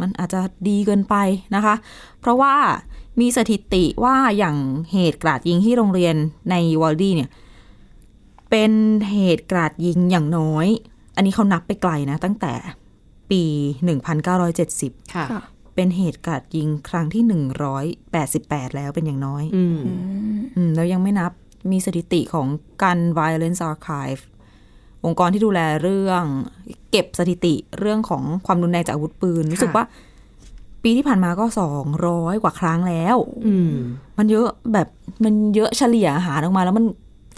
[0.00, 1.14] มันอาจจะดีเกินไป
[1.54, 1.74] นะคะ
[2.20, 2.54] เพราะว่า
[3.20, 4.56] มีสถิติว่าอย่าง
[4.92, 6.14] เหตุกราดยิงที่โรงเรียน
[6.50, 7.30] ในวอลดี้เนี่ย
[8.50, 8.72] เป็น
[9.10, 10.66] เหตุกราดยิงอย่างน้อย
[11.16, 12.54] อันนี้เขานับไปไกลนะ ตั้งแต่
[13.30, 13.42] ปี
[14.28, 15.42] 1970 ค่ะค่ะ
[15.74, 17.22] เป็นเหตุกราดยิงครั้งที่
[18.00, 19.78] 188 แล้วเป็นอย่างน้อยอืม
[20.56, 21.32] อืมแล้วยังไม่นับ
[21.70, 22.46] มีสถิติของ
[22.82, 24.22] การ Violence Archive
[25.04, 26.24] องค์กรที่ดูแลเรื่อง
[26.90, 29.84] เก็บสถิติเรื่องของความรุนแรงจากอาวุธปืน รู้สึกว่า
[30.82, 33.72] ปีที่ผ่านมาก็สองร้อยกว่าครั้งแล้วอืม
[34.18, 34.88] มันเยอะแบบ
[35.24, 36.84] มันเยอะเฉลี่ยหารออกมาแล้วมัน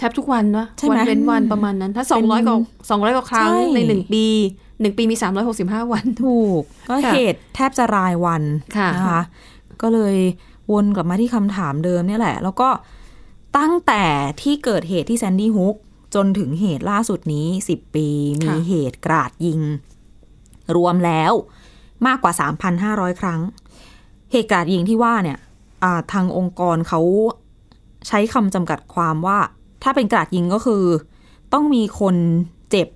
[0.01, 2.59] แทบทุกวันวะใช่ไหมวันเว้นวันประมาณนั้น ถ้า200กว่า
[3.01, 4.25] 200กว่าครั้งใช่ในหนึ่งปี
[4.81, 5.17] หนึ่งปีมี
[5.55, 8.43] 365วันถูก ก็ค่ะเหตุแทบจะรายวัน
[8.77, 9.21] ค่ะนะคะ
[9.83, 10.17] ก็เลย
[10.73, 12.69] วนกลับมาที่คำถามเดิมเนี่ยแหละ แล้วก็
[13.59, 14.05] ตั้งแต่
[14.43, 15.77] ที่เกิดเหตุที่แซนดี้ฮุก
[16.15, 18.07] จนถึงเหตุล่าสุดนี้10ปี
[18.41, 19.61] มีค่ะเหตุกราดยิง
[20.77, 21.33] รวมแล้ว
[22.07, 22.33] มากกว่า
[22.77, 23.41] 3,500 ครั้ง
[24.33, 25.39] เหตุกราดยิงที่ว่าเนี่ย
[25.85, 27.01] อ่าทางองค์กรเขา
[28.09, 29.39] ใช้คำจำกัดความว่า
[29.83, 30.85] ถ้าเป็นกราดยิงก็คือ
[31.53, 32.17] ต้องมีคน
[32.71, 32.89] เจ็บ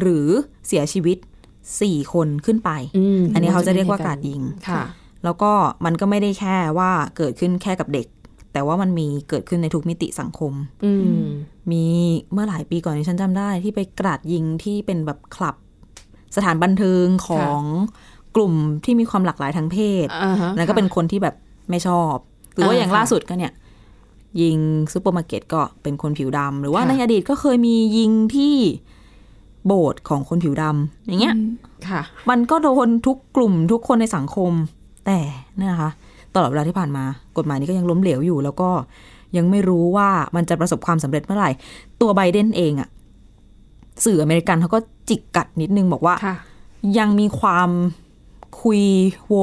[0.00, 0.26] หรือ
[0.66, 1.18] เสียชีวิต
[1.64, 2.70] 4คนขึ้นไป
[3.18, 4.84] มอันนี้เขาจะเรียกว่ากราดยิงค่ะ
[5.24, 5.52] แล้วก็
[5.84, 8.06] มันก็ไม่ได้แค่ว่าเกิดขึ้นแค่กับเด็ก
[8.52, 10.52] แต่ว่ามันมีเกิดขึ้นในทุกมิติสังคม
[10.84, 11.26] อืม
[11.72, 11.84] มี
[12.32, 15.56] เมื่อหลายปีก่อนที่ฉันจำได้ที่ไปกราดยิงที่เป็นแบบคลับ
[16.36, 17.60] สถานบันเทิงของ
[18.36, 18.52] กลุ่ม
[18.84, 21.34] ที่มีความหลากหลายทางเพศอ่าฮะแล้วก็เป็นคนที่แบบ
[21.70, 22.14] ไม่ชอบ
[22.54, 23.52] หรือว่าอ่าอย่างค่ะล่าสุดก็เนี่ย
[24.42, 24.58] ยิง
[24.92, 28.54] ซูเปอร์มาร์เก็ตก็เป็นคนผิวดำหรือว่าค่ะในอดีตก็เคยมียิงที่
[29.66, 31.34] โบสถ์ของคนผิวดำอย่างเงี้ย
[31.88, 34.52] ค่ะ มันก็โดนทุกกลุ่มทุกคนในสังคม
[35.06, 35.18] แต่
[35.56, 35.90] เนี่ยนะคะ
[36.34, 37.04] ตลอดเวลาที่ผ่านมา
[37.36, 38.70] กฎหมายนี้ก็ยังล้มเหลวอยู่ แล้วก็
[39.36, 41.50] ยังไม่รู้ว่ามันจะประสบความสำเร็จเมื่อไหร่
[42.00, 42.88] ตัวไบเดนเองอะ
[44.04, 46.36] สื่ออเมริกันเขาก็จิกกัดนิดนึงบอกว่าค่ะ
[46.98, 47.70] ยังมีความ
[48.62, 48.82] คุย
[49.26, 49.34] โว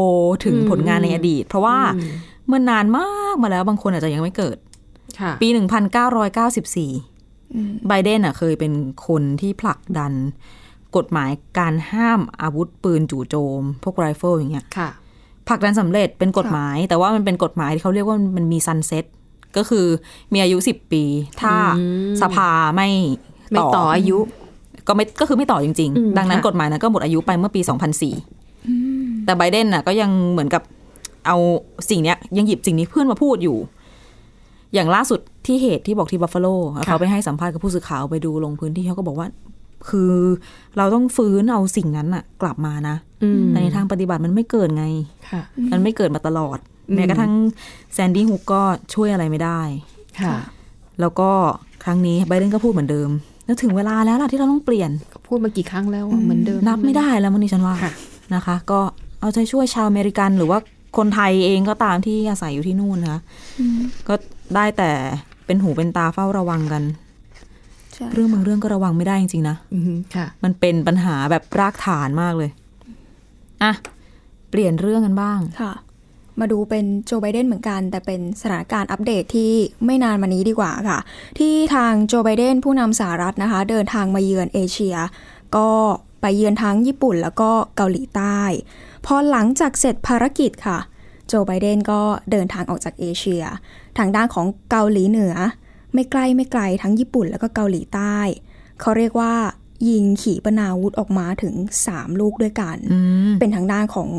[0.45, 2.11] ถึงอืมผลงานในอดีต เพราะว่าอืม
[2.47, 4.72] เมื่อนานมากมาแล้วบางคนอาจจะยังไม่เกิดค่ะ
[5.41, 8.73] ปี 1994ไบเดนอะเคยเป็น
[9.07, 10.13] คนที่ผลักดัน
[10.97, 14.89] กฎหมายการห้ามอาวุธปืนจู่โจม พวกไรเฟิลอย่างเงี้ยค่ะ
[15.47, 19.05] ผลักดันสำเร็จเป็นกฎหมาย แต่ว่ามันเป็นกฎหมายที่เขาเรียกว่ามันมี sunset
[19.57, 19.85] ก็คือ
[20.33, 21.03] มีอายุ10ปี
[21.41, 22.89] ถ้าอืมสภาไม่
[23.51, 24.17] ไม่ต่ออายุ
[24.87, 27.61] ก็ไม่ก็คือไม่ต่อจริงอืมๆดังนั้นค่ะกฎหมายนั้นก็หมดอายุไปเมื่อปี
[28.43, 30.61] 2004 แต่ไบเดนน่ะก็ยังเหมือนกับ
[31.27, 31.37] เอา
[31.89, 33.57] สิ่งเนี้ยยังหยิบสิ่งนี้เพื่อนมาพูดอยู่
[34.73, 36.47] อย่างล่าสุดที่เหตุที่บอกที่บัฟฟาโล
[36.85, 39.27] เขาไปให้สัมภาษณ์กับผู้สื่อข่าวไปดูลงพื้นที่เขาก็บอกว่า
[39.89, 40.13] คือ
[40.77, 44.85] เราต้องฟื้นเอาสิ่งนั้นน่ะกลับมานะอืมแต่ในทางปฏิบัติมันไม่เกิดไง
[45.29, 46.57] ค่ะมันไม่เกิดมาตลอด
[46.89, 47.33] อืมแม้กระทั่ง
[47.93, 48.61] แซนดี้ฮุกก็
[48.93, 49.61] ช่วยอะไรไม่ได้
[50.21, 50.37] ค่ะ
[51.01, 51.29] แล้วก็
[51.83, 53.09] ครั้งนี้ไบเดนก็พูดเหมือนเดิม
[53.45, 54.89] แล้วถึงเวลาแล้วล่ะที่เราต้องเปลี่ยน
[55.27, 57.91] พูดมากี่ครั้งแล้วอะเหมือนเดิม นับไม่ได้แล้วมันนี่ฉันว่าค่ะ
[58.35, 58.79] นะคะ ก็
[59.19, 60.59] เอาใจช่วยชาวอเมริกันหรือว่า
[60.97, 63.21] คนไทยเองก็ตามที่อาศัยอยู่ที่นู่นนะคะ
[64.07, 64.13] ก็
[64.55, 64.91] ได้แต่
[65.45, 66.83] เป็นหูเป็นตาเฝ้าระวังกัน
[67.93, 69.83] ใช่เรื่องบางเรื่องก็ระวังไม่ได้จริงๆนะอืม
[70.15, 72.49] ค่ะ มันเป็นปัญหาแบบรากฐานมากเลย
[73.63, 73.73] อะ
[74.49, 75.73] เปลี่ยนเรื่องกันบ้างค่ะ
[76.39, 79.51] มาดูเป็นโจไบเดนเหมือนกัน แต่เป็นสถานการณ์อัปเดตที่
[79.85, 80.99] ไม่นานมานี้ดีกว่าค่ะ
[81.39, 84.95] ที่ทางโจไบเดนผู้นำสหรัฐนะคะ เดินทางมาเยือนเอเชีย
[85.55, 85.69] ก็
[86.21, 88.39] ไปเยือนทั้งญี่ปุ่นแล้วก็เกาหลีใต้
[89.05, 90.79] พอหลังจากเสร็จภารกิจค่ะ
[91.27, 91.99] โจไบเดนก็
[92.31, 93.43] เดินทางออกจากเอเชีย
[93.97, 95.33] ทางด้านของเกาหลีเหนือ
[95.93, 98.17] ไม่ใกล้ไม่ไกลทั้งญี่ปุ่นแล้วก็เกาหลีใต้
[98.81, 99.33] เขาเรียกว่า
[99.89, 101.53] ยิงขีปนาวุธออกมาถึง
[101.87, 104.09] 3 ลูกด้วยกันอืมเป็นทางด้านของ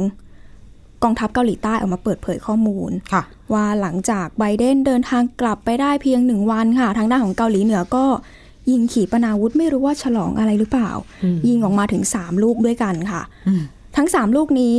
[1.03, 8.05] กองทัพเกาหลีใต้ออกมาเปิดเผยข้อมูลค่ะว่าหลังจากไบเดนเดินทางกลับไปได้เพียงหนึ่งวันค่ะ ทางด้านของเกาหลีเหนือก็
[8.71, 10.90] ยิงขีปนาวุธไม่รู้ว่าฉลองอะไรหรือเปล่า
[11.25, 13.62] อืมยิงออกมาถึง 3 ลูกด้วยกันค่ะอืม
[13.97, 14.77] ทั้ง 3 ลูกนี้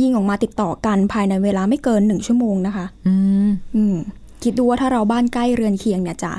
[0.00, 3.14] ยิงออกมาติดต่อกันภายในเวลาไม่เกินหนึ่งชั่วโมงนะคะ อื
[3.46, 3.96] ม อืม
[4.42, 6.32] คิดดูว่าถ้าเราบ้านใกล้เรือนเคียงเนี่ยจะ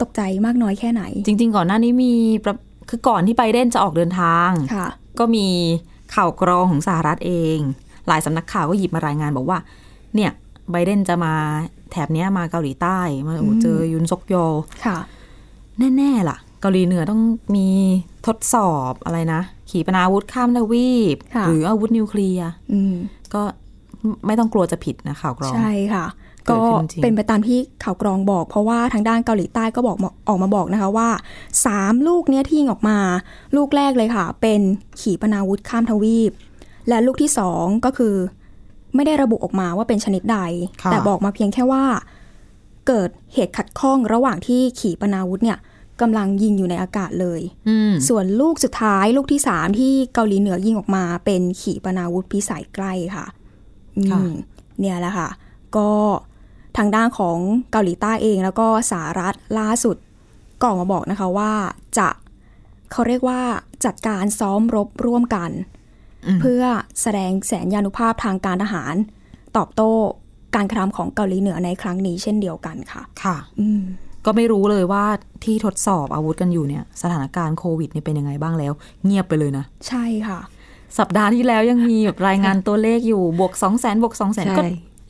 [0.00, 2.12] ตกใจมากน้อยแค่ไหน จริง ๆ ก่อนหน้านี้มี
[2.44, 2.54] ประ
[2.90, 5.46] คือก่อนที่ไบเดนจะออกเดินทางค่ะ ก็มี
[6.14, 7.58] ข่าวกรองของสหรัฐเอง
[8.08, 9.58] หลายสำนักข่าวก็หยิบมารายงานบอกว่า
[10.14, 10.30] เนี่ย
[10.70, 11.34] ไบเดนจะมา
[11.90, 14.34] แถบเนี้ยมาเกาหลีใต้มาโอ้อืมเจอยุนซกโย
[14.84, 14.98] ค่ะ
[15.96, 17.22] แน่ ๆ ล่ะ เกาหลีเหนือต้อง
[17.56, 17.68] มี
[18.26, 19.40] ทดสอบอะไรนะ
[19.74, 22.94] ขีปนาวุธข้ามทวีปค่ะหรืออาวุธนิวเคลียร์อืม
[23.34, 23.42] ก็
[24.26, 26.06] ไม่ต้องกลัวจะผิดนะข่าวกรอง ใช่ค่ะ
[26.46, 31.08] เกิก็ดขึ้นจริงเป็นไปตามที่ข่าวกรองบอก เพราะว่าทางด้านเกาหลีใต้ก็บอกมาออกมาบอกนะคะว่า
[31.66, 32.98] สามลูกเนี้ยที่ยิงออกมา
[33.56, 34.60] ลูกแรกเลยค่ะ เป็น
[35.00, 36.32] ขีปนาวุธข้ามทวีป
[36.88, 38.14] และลูกที่สองก็คือ
[38.94, 40.38] ไม่ได้ระบุออกมาว่าเป็นชนิดใด
[40.82, 41.84] ค่ะแต่บอกมาเพียงแค่ว่า
[42.88, 45.58] เกิดเหตุขัดข้องระหว่างที่ขีปนาวุธเนี่ย
[46.00, 53.26] กำลังยิงอยู่ในอากาศเลยอืมส่วนลูกสุดท้ายลูกที่สามที่เกาหลีเหนือยิงออกมาเป็นขีปนาวุธพิสัยใกล้ค่ะ
[53.96, 54.20] อืมค่ะ
[54.80, 55.28] เนี่ยแหละค่ะ
[55.76, 55.90] ก็
[56.76, 57.38] ทางด้านของ
[57.70, 59.96] เกาหลีใต้เองแล้วก็สหรัฐล่าสุด
[60.60, 61.52] ก็ออกมาบอกนะคะว่า
[61.98, 62.08] จะ
[62.92, 63.40] เขาเรียกว่า
[63.84, 65.50] จัดการซ้อมรบร่วมกัน
[66.26, 66.62] อืมเพื่อ
[67.02, 68.94] แสดงแสนยานุภาพทางการทหาร
[69.56, 69.92] ตอบโต้
[70.54, 73.82] การกระทำของเกาหลีเหนือในครั้งนี้เช่นเดียวกันค่ะ ค่ะอืม
[74.24, 75.04] ก็ไม่รู้เลยว่า
[75.44, 78.72] ที่ทดสอบอาวุธกันอยู่เนี่ย สถานการณ์โควิดเนี่ยเป็นยังไงบ้างแล้ว
[79.04, 80.40] เงียบไปเลยนะ ใช่ค่ะ
[80.98, 84.62] สัปดาห์ที่แล้วยังมีแบบรายงานตัวเลขอยู่บวกสองแสนบวกสองแสนใช่ก็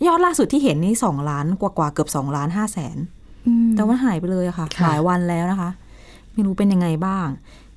[0.07, 2.97] ยอดล่าสุดที่เห็นนี่สองล้านกว่ากว่าๆเกือบสองล้านห้าแสน
[3.47, 5.71] อืมแต่ว่าหายไปเลยอะค่ะค่ะหลายวันแล้วนะคะ
[6.33, 7.27] ไม่รู้เป็นยังไงบ้าง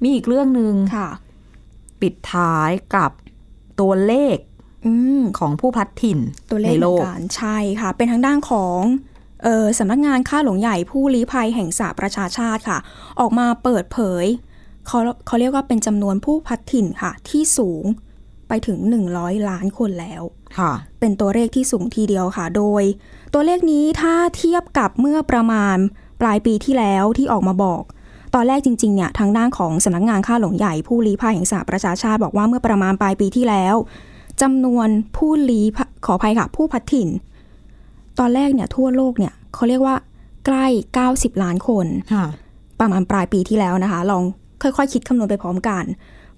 [0.02, 1.10] มีอีกเรื่องหนึ่งค่ะ
[2.02, 3.12] ปิดท้ายกับ
[3.80, 4.38] ตัวเลข
[4.86, 6.20] อืมของผู้พลัดถิ่น
[6.52, 9.17] ตัวเลขในเหโลมือนกกันใช่ค่ะ เป็นทางด้านของเออ
[9.80, 12.80] สำนักงานค่าหลวงใหญ่ผู้ลี้ภัยแห่งสหประชาชาติค่ะ
[13.20, 14.26] ออกมาเปิดเผย
[14.88, 17.86] เขาเขาเรียกว่าเป็นจำนวนผู้พัดถิ่นค่ะ ที่สูง
[18.48, 18.80] ไปถึง
[19.14, 20.24] 100 ล้านคนแล้ว
[20.58, 22.84] ค่ะ เป็นตัวเลขที่สูงทีเดียวค่ะ โดย
[23.34, 25.78] ตัวเลขนี้ถ้าเทียบกับเมื่อประมาณ
[26.22, 27.84] ปลายปีที่แล้วที่ออกมาบอก
[28.36, 33.76] ตอนแรกจริงๆเนี่ยทางด้านของสำนักงานค่าหลวงใหญ่ผู้ลี้ภัยแห่งสหประชาชาติบอกว่าเมื่อประมาณปลายปีที่แล้ว
[34.42, 37.10] จำนวนผู้ลี้ภัยขออภัยค่ะ ผู้พัดถิ่น
[38.20, 39.96] ตอนแรกเนี่ยทั่วโลกเนี่ยเขาเรียกว่า
[40.46, 40.66] ใกล้
[41.06, 42.26] 90 ล้านคนค่ะ
[42.80, 44.24] ประมาณปลายปีที่แล้วนะคะ ลอง
[44.62, 45.84] ค่อยๆคิดคำนวณไปพร้อมกัน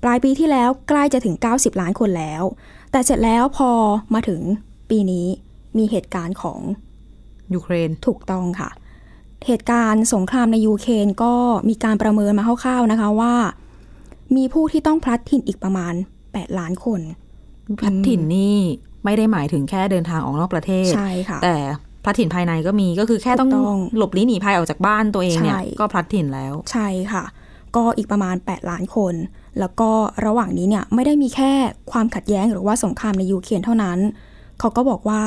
[0.03, 2.43] ปลายปีที่แล้วใกล้จะถึง 90 ล้านคนแล้ว
[2.91, 3.69] แต่เสร็จแล้วพอ
[4.13, 4.41] มาถึง
[4.89, 5.27] ปีนี้
[5.77, 6.59] มีเหตุการณ์ของ
[7.53, 8.69] ยูเครนถูกต้องค่ะ
[9.47, 11.33] เหตุการณ์สงครามในยูเครนก็
[11.69, 13.33] มีการประเมินมาคร่าวๆนะคะว่า
[14.35, 15.93] มีผู้ที่ต้องพลัดถิ่นอีกประมาณ
[16.25, 17.01] 8 ล้านคน
[17.79, 18.59] พลัดถิ่นนี่
[19.05, 21.55] ไม่ได้หมายถึงแค่เดินทางออกนอกประเทศ ใช่ค่ะ แต่
[22.03, 27.23] พลัดถิ่นภายในก็มีก็คือแค่ต้องถูกต้องหลบหนีหนีภัยออกจากบ้านตัวเองเนี่ยใช่ก็พลัดถิ่นแล้ว ใช่ค่ะ
[27.75, 29.13] ก็อีกประมาณ 8 ล้านคน
[29.59, 29.89] แล้วก็
[30.25, 31.51] ระหว่างนี้เนี่ยไม่ได้มีแค่
[31.91, 33.99] ความขัดแย้งหรือว่าสงครามในยูเครนเท่านั้น
[34.59, 35.21] เขาก็บอกว่า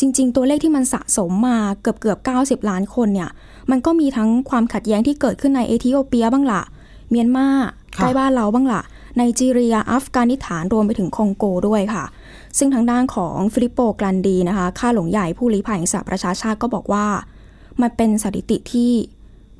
[0.00, 3.30] จริง ๆ ตัวเลขที่มันสะสมมาเกือบเกือบ90 ล้านคนเนี่ย
[3.70, 6.62] มันก็มีทั้งความขัดแย้งที่เกิดขึ้นในเอธิโอเปียบ้างละ
[7.10, 7.46] เมียนมา
[7.96, 8.82] ค่ะใกล้บ้านเราบ้างละ
[9.16, 12.04] ไนจีเรียอัฟกานิสถานรวมไปถึงคองโกด้วยค่ะ
[12.58, 17.06] ซึ่งทางด้านของฟิลิปโปกรันดีนะคะข้าหลวงใหญ่ผู้ลี้ภัยแห่งสหประชาชาติก็บอกว่า
[17.82, 18.92] มันเป็นสถิติที่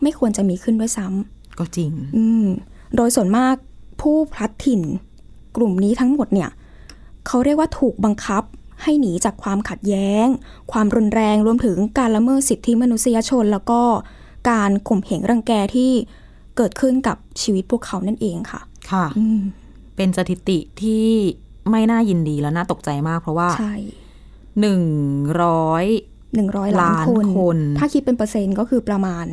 [0.03, 2.47] ไม่ควรจะมีขึ้นด้วยซ้ำก็จริง อืม
[2.97, 3.55] โดยส่วนมาก
[4.01, 4.83] ผู้พลัดถิ่น
[5.57, 6.51] กลุ่มนี้ทั้งหมดเนี่ย
[7.27, 8.43] เขาเรียกว่าถูกบังคับ
[8.83, 10.27] ให้หนีจากความขัดแย้ง
[10.73, 13.81] ความรุนแรงรวมถึงการละเมิดสิทธิมนุษยชน แล้วก็
[14.51, 15.91] การข่มเหงรังแกที่
[16.57, 19.41] เกิดขึ้นกับชีวิตพวกเขานั่นเองค่ะ ค่ะอืม
[19.97, 21.09] เป็นสถิติที่
[21.71, 23.75] ไม่น่ายินดีและน่าตกใจมาก เพราะว่าใช่
[24.61, 24.83] หนึ่ง
[25.43, 25.85] ร้อย
[26.35, 29.27] หนึ่งร้อยล้านล้านคนคน ถ้าคิดเป็นเปอร์เซ็นต์ก็คือประมาณ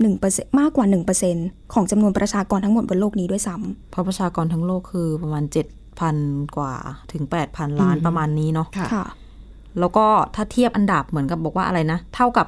[0.00, 1.36] หนึ่งเปอร์เซ็นมากกว่าหนึ่งเปอร์เซ็น
[1.74, 5.66] ของจำนวนประชากรทั้งหมดบนโลกนี้ด้วยซ้ำเพราะประชากรทั้งโลกคือประมาณเจ็ด
[6.00, 6.16] พัน
[6.56, 6.74] กว่า
[7.12, 9.04] ถึงแปดพันล้านอืมประมาณนี้เนาะค่ะค่ะ
[9.78, 12.46] แล้วก็ถ้าเทียบอันดับเหมือนกับบอกว่าอะไรนะ เท่ากับ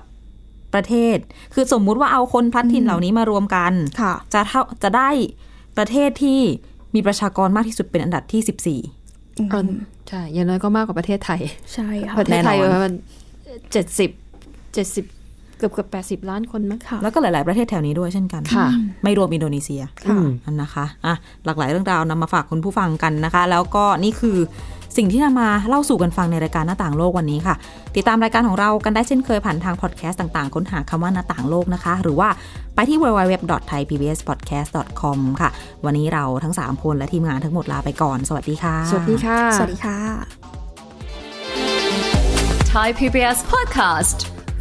[0.75, 1.17] ประเทศ
[1.55, 5.11] คือสมมุติว่าเอาคนพลัดถิ่นอืมเหล่านี้มารวมกันค่ะจะเท่าจะได้
[5.79, 6.41] ประเทศที่
[6.95, 9.02] มีประชากรมากที่สุดเป็นอันดับที่สิบสี่อืมเออ
[10.09, 11.41] ใช่อย่างน้อยก็มากกว่าประเทศไทย
[11.75, 12.95] ใช่ค่ะประเทศไทยแน่นอนมัน
[13.73, 14.11] เจ็ดสิบ
[14.75, 15.05] เจ็ดสิบ
[15.63, 18.67] เกือบเกือบแปดสิบล้านคนมั้งค่ะ แล้วก็หลาย ๆ ประเทศแถวนี้ด้วยเช่นกันค่ะ
[19.05, 24.39] ไม่รวมอินโดนีเซียค่ะอันนะคะอะหลากหลายเรื่องราวนำมาฝากคุณผู้ฟังกันนะคะ แล้วก็นี่คือ
[24.97, 27.55] สิ่งที่นำมาเล่าสู่กันฟังในรายการหน้าต่างโลกวันนี้ค่ะ
[27.97, 32.29] ติดตามรายการของเรากันได้เช่นเคยผ่านทางพอดแคสต์ต่าง ๆ ค้นหาคำว่าหน้าต่างโลกนะคะ หรือว่า
[32.75, 35.51] ไปที่ www.thaipbspodcast.com ค่ะ
[35.85, 39.99] วันนี้เราทั้ง 3 คนและทีมงานทั้งหมดลาไปก่อน สวัสดีค่ะ สวัสดีค่ะ สวัสดีค่ะ
[42.73, 44.19] Thai PBS podcast.